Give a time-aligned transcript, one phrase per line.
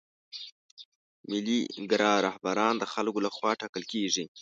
[1.29, 1.59] ملي
[1.91, 4.25] ګرا رهبران د خلکو له خوا ټاکل کیږي.